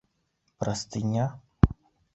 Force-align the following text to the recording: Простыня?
Простыня? 0.63 1.27